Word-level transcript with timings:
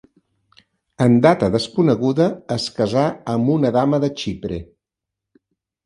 En 1.05 1.17
data 1.25 1.49
desconeguda 1.57 2.27
es 2.57 2.67
casà 2.81 3.07
amb 3.37 3.55
una 3.59 3.75
dama 3.79 4.05
de 4.07 4.15
Xipre. 4.25 4.63